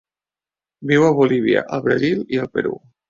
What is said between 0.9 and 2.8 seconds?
Viu a Bolívia, el Brasil i el Perú.